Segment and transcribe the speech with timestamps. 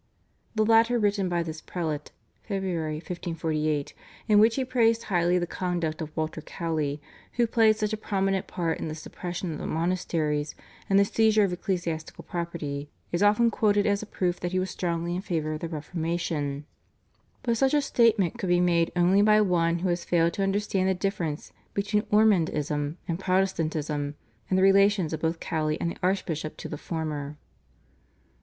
[0.55, 2.11] The latter written by this prelate
[2.49, 2.63] (Feb.
[2.95, 3.93] 1548),
[4.27, 6.99] in which he praised highly the conduct of Walter Cowley,
[7.33, 10.55] who played such a prominent part in the suppression of the monasteries
[10.89, 14.71] and the seizure of ecclesiastical property, is often quoted as a proof that he was
[14.71, 16.65] strongly in favour of the Reformation,
[17.43, 20.89] but such a statement could be made only by one who has failed to understand
[20.89, 24.15] the difference between Ormondism and Protestantism,
[24.49, 27.37] and the relations of both Cowley and the archbishop to the former.